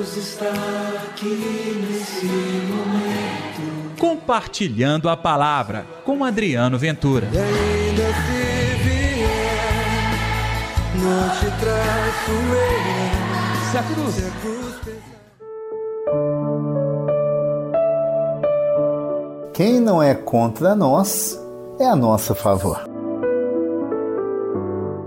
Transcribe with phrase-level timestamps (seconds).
[0.00, 0.50] Deus está
[1.04, 3.98] aqui nesse momento.
[3.98, 7.28] Compartilhando a palavra com Adriano Ventura.
[7.30, 9.28] E ainda se vier,
[10.96, 13.70] não te traço eu.
[13.70, 14.14] Se a cruz.
[14.14, 15.20] Se a cruz pesar.
[19.52, 21.38] Quem não é contra nós
[21.78, 22.89] é a nosso favor.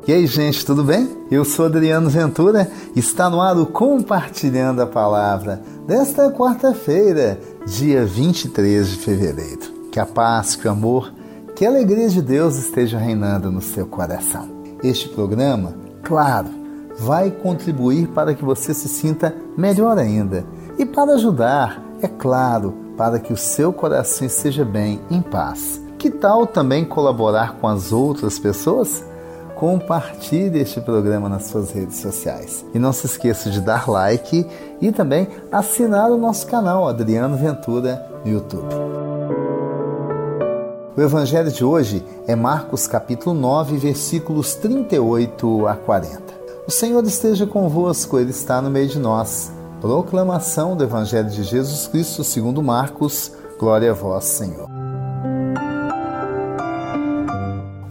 [0.05, 1.09] E aí, gente, tudo bem?
[1.31, 8.89] Eu sou Adriano Ventura, está no ar o Compartilhando a Palavra desta quarta-feira, dia 23
[8.89, 9.61] de fevereiro.
[9.89, 11.13] Que a paz, que o amor,
[11.55, 14.49] que a alegria de Deus esteja reinando no seu coração.
[14.83, 15.73] Este programa,
[16.03, 16.49] claro,
[16.99, 20.45] vai contribuir para que você se sinta melhor ainda
[20.77, 25.81] e para ajudar, é claro, para que o seu coração esteja bem, em paz.
[25.97, 29.01] Que tal também colaborar com as outras pessoas?
[29.55, 32.65] Compartilhe este programa nas suas redes sociais.
[32.73, 34.45] E não se esqueça de dar like
[34.81, 38.73] e também assinar o nosso canal Adriano Ventura no YouTube.
[40.95, 46.21] O evangelho de hoje é Marcos capítulo 9, versículos 38 a 40.
[46.67, 49.51] O Senhor esteja convosco, ele está no meio de nós.
[49.81, 53.31] Proclamação do evangelho de Jesus Cristo segundo Marcos.
[53.59, 54.92] Glória a vós, Senhor.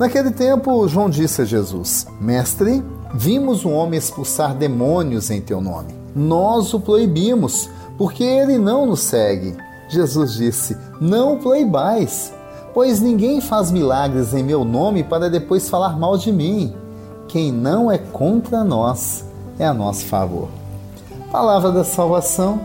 [0.03, 2.83] Naquele tempo, João disse a Jesus: Mestre,
[3.15, 5.95] vimos um homem expulsar demônios em teu nome.
[6.13, 9.57] Nós o proibimos, porque ele não nos segue.
[9.89, 12.35] Jesus disse: Não proibais,
[12.75, 16.75] pois ninguém faz milagres em meu nome para depois falar mal de mim.
[17.29, 19.25] Quem não é contra nós
[19.57, 20.49] é a nosso favor.
[21.31, 22.59] Palavra da salvação,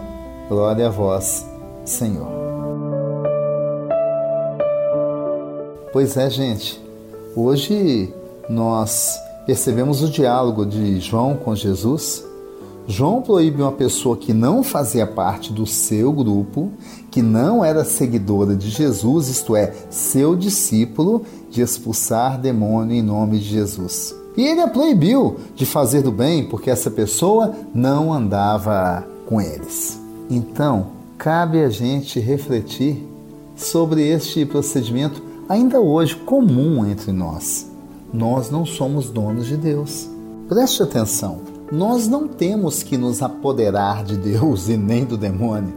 [0.49, 1.45] glória a vós,
[1.85, 2.31] Senhor.
[5.93, 6.86] Pois é, gente.
[7.39, 8.11] Hoje
[8.49, 12.25] nós percebemos o diálogo de João com Jesus.
[12.87, 16.71] João proíbe uma pessoa que não fazia parte do seu grupo,
[17.11, 23.37] que não era seguidora de Jesus, isto é, seu discípulo, de expulsar demônio em nome
[23.37, 24.15] de Jesus.
[24.35, 30.01] E ele a proibiu de fazer do bem porque essa pessoa não andava com eles.
[30.27, 30.87] Então,
[31.19, 33.07] cabe a gente refletir
[33.55, 37.69] sobre este procedimento ainda hoje comum entre nós.
[38.13, 40.09] Nós não somos donos de Deus.
[40.47, 41.41] Preste atenção,
[41.71, 45.73] nós não temos que nos apoderar de Deus e nem do demônio.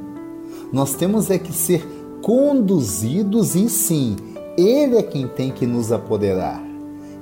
[0.72, 1.84] Nós temos é que ser
[2.22, 4.16] conduzidos e sim,
[4.56, 6.62] Ele é quem tem que nos apoderar.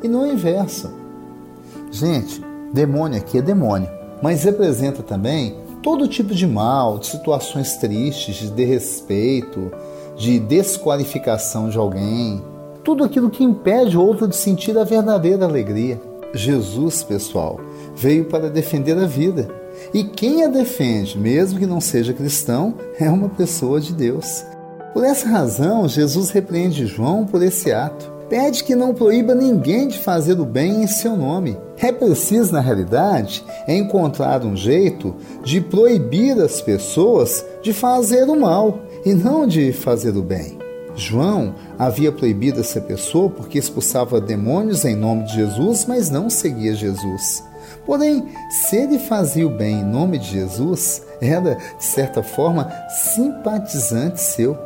[0.03, 0.91] E não o inverso.
[1.91, 2.43] Gente,
[2.73, 3.89] demônio aqui é demônio,
[4.23, 9.73] mas representa também todo tipo de mal, de situações tristes, de desrespeito,
[10.19, 12.43] de desqualificação de alguém,
[12.83, 16.01] tudo aquilo que impede o outro de sentir a verdadeira alegria.
[16.35, 17.61] Jesus, pessoal,
[17.95, 19.49] veio para defender a vida.
[19.95, 24.45] E quem a defende, mesmo que não seja cristão, é uma pessoa de Deus.
[24.93, 28.19] Por essa razão, Jesus repreende João por esse ato.
[28.29, 31.57] Pede que não proíba ninguém de fazer o bem em seu nome.
[31.79, 38.81] É preciso, na realidade, encontrar um jeito de proibir as pessoas de fazer o mal
[39.09, 40.59] e não de fazer o bem.
[40.95, 46.75] João havia proibido essa pessoa porque expulsava demônios em nome de Jesus, mas não seguia
[46.75, 47.43] Jesus.
[47.87, 52.71] Porém, se ele fazia o bem em nome de Jesus, era, de certa forma,
[53.15, 54.59] simpatizante seu.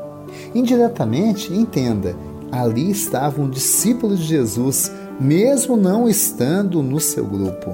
[0.52, 2.16] Indiretamente, entenda,
[2.50, 7.70] ali estava um discípulo de Jesus, mesmo não estando no seu grupo.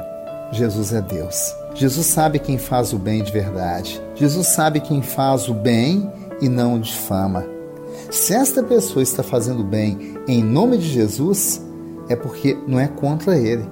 [0.53, 1.55] Jesus é Deus.
[1.75, 4.03] Jesus sabe quem faz o bem de verdade.
[4.15, 7.45] Jesus sabe quem faz o bem e não difama.
[8.11, 11.63] Se esta pessoa está fazendo bem em nome de Jesus,
[12.09, 13.65] é porque não é contra ele.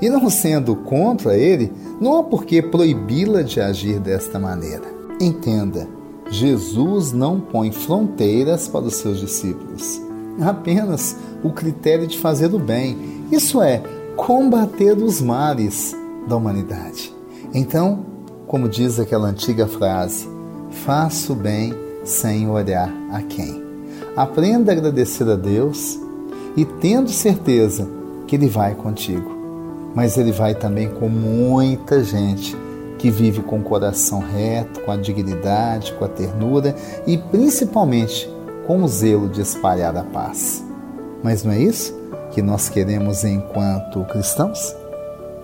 [0.00, 4.84] E não sendo contra ele, não há por que proibi-la de agir desta maneira.
[5.20, 5.86] Entenda,
[6.30, 10.00] Jesus não põe fronteiras para os seus discípulos,
[10.40, 12.96] apenas o critério de fazer o bem,
[13.30, 13.82] isso é,
[14.16, 15.94] combater os males
[16.26, 17.14] da humanidade.
[17.52, 18.06] Então,
[18.46, 20.28] como diz aquela antiga frase,
[20.70, 23.62] faça o bem sem olhar a quem.
[24.16, 25.98] Aprenda a agradecer a Deus
[26.56, 27.88] e tendo certeza
[28.26, 29.32] que Ele vai contigo.
[29.94, 32.56] Mas Ele vai também com muita gente
[32.98, 36.74] que vive com o coração reto, com a dignidade, com a ternura
[37.06, 38.30] e principalmente
[38.66, 40.64] com o zelo de espalhar a paz.
[41.22, 41.94] Mas não é isso
[42.32, 44.74] que nós queremos enquanto cristãos?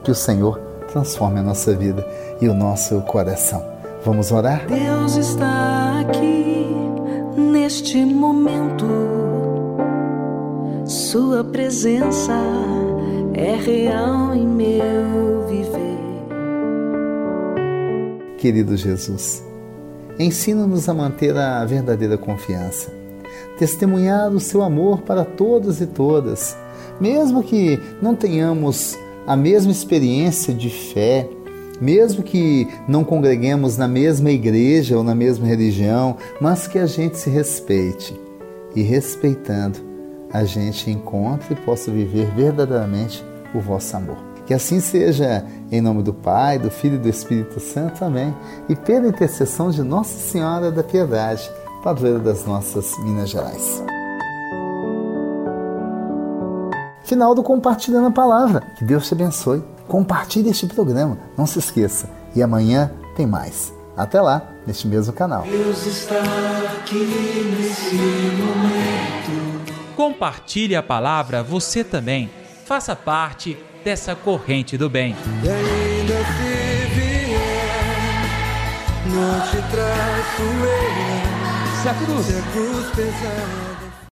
[0.03, 0.59] Que o Senhor
[0.91, 2.07] transforme a nossa vida
[2.41, 3.80] e o nosso coração.
[4.05, 4.67] Vamos orar?
[4.67, 6.67] Deus está aqui
[7.37, 8.87] neste momento.
[10.87, 12.33] Sua presença
[13.35, 15.91] é real em meu viver.
[18.41, 19.45] querido Jesus.
[20.19, 22.91] Ensina-nos a manter a verdadeira confiança,
[23.59, 26.57] testemunhar o seu amor para todos e todas,
[26.99, 31.29] mesmo que não tenhamos a mesma experiência de fé,
[31.81, 37.17] mesmo que não congreguemos na mesma igreja ou na mesma religião, mas que a gente
[37.19, 38.19] se respeite
[38.75, 39.79] e respeitando,
[40.33, 43.25] a gente encontre e possa viver verdadeiramente
[43.55, 44.19] o vosso amor.
[44.47, 48.05] Que assim seja, em nome do Pai, do Filho e do Espírito Santo.
[48.05, 48.35] Amém.
[48.69, 51.49] E pela intercessão de Nossa Senhora da Piedade,
[51.85, 53.83] padroeira das nossas Minas Gerais.
[57.05, 58.63] Final do Compartilhando a Palavra.
[58.77, 59.63] Que Deus te abençoe.
[59.91, 62.09] Compartilhe este programa, não se esqueça.
[62.37, 63.75] E amanhã tem mais.
[63.97, 65.43] Até lá, neste mesmo canal.
[65.43, 66.23] Deus está
[66.77, 66.95] aqui
[67.59, 69.75] nesse momento.
[69.97, 72.31] Compartilhe a palavra você também.
[72.65, 75.17] Faça parte dessa corrente do bem.
[75.43, 77.41] E ainda se vier,
[79.07, 81.83] não te traço eu.
[81.83, 83.70] Se a cruz Se a cruz pesar.